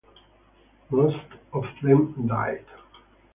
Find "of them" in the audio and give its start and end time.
1.53-2.25